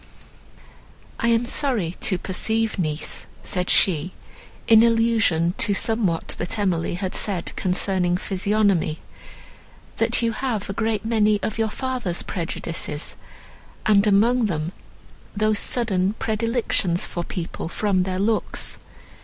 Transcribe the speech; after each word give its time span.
"I 1.19 1.27
am 1.27 1.45
sorry 1.45 1.95
to 1.99 2.17
perceive, 2.17 2.79
niece," 2.79 3.27
said 3.43 3.69
she, 3.69 4.13
in 4.67 4.81
allusion 4.81 5.53
to 5.59 5.75
somewhat 5.75 6.29
that 6.39 6.57
Emily 6.57 6.95
had 6.95 7.13
said, 7.13 7.55
concerning 7.55 8.17
physiognomy, 8.17 8.97
"that 9.97 10.23
you 10.23 10.31
have 10.31 10.67
a 10.67 10.73
great 10.73 11.05
many 11.05 11.39
of 11.43 11.59
your 11.59 11.69
father's 11.69 12.23
prejudices, 12.23 13.15
and 13.85 14.07
among 14.07 14.45
them 14.47 14.71
those 15.35 15.59
sudden 15.59 16.13
predilections 16.13 17.05
for 17.05 17.23
people 17.23 17.69
from 17.69 18.01
their 18.01 18.17
looks. 18.17 18.79